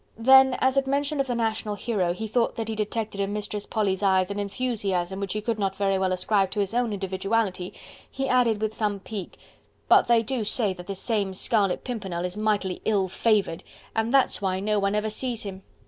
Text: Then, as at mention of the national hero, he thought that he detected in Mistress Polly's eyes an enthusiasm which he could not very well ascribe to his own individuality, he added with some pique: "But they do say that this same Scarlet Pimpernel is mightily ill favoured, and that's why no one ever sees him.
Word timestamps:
Then, 0.17 0.57
as 0.61 0.77
at 0.77 0.87
mention 0.87 1.19
of 1.19 1.27
the 1.27 1.35
national 1.35 1.75
hero, 1.75 2.11
he 2.13 2.25
thought 2.27 2.55
that 2.55 2.67
he 2.67 2.73
detected 2.73 3.21
in 3.21 3.33
Mistress 3.33 3.67
Polly's 3.67 4.01
eyes 4.01 4.31
an 4.31 4.39
enthusiasm 4.39 5.19
which 5.19 5.33
he 5.33 5.41
could 5.41 5.59
not 5.59 5.75
very 5.75 5.99
well 5.99 6.11
ascribe 6.11 6.49
to 6.49 6.59
his 6.59 6.73
own 6.73 6.91
individuality, 6.91 7.71
he 8.09 8.27
added 8.27 8.63
with 8.63 8.73
some 8.73 8.99
pique: 8.99 9.37
"But 9.87 10.07
they 10.07 10.23
do 10.23 10.43
say 10.43 10.73
that 10.73 10.87
this 10.87 10.99
same 11.01 11.35
Scarlet 11.35 11.83
Pimpernel 11.83 12.25
is 12.25 12.35
mightily 12.35 12.81
ill 12.83 13.09
favoured, 13.09 13.61
and 13.95 14.11
that's 14.11 14.41
why 14.41 14.59
no 14.59 14.79
one 14.79 14.95
ever 14.95 15.11
sees 15.11 15.43
him. 15.43 15.61